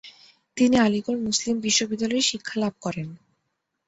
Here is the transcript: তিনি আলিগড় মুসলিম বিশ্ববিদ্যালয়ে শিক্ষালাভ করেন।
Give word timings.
তিনি 0.57 0.75
আলিগড় 0.77 1.19
মুসলিম 1.19 1.55
বিশ্ববিদ্যালয়ে 1.59 2.27
শিক্ষালাভ 2.29 2.73
করেন। 2.81 3.07